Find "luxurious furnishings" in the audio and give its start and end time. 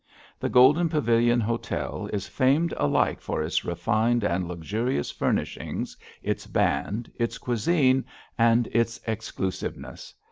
4.47-5.95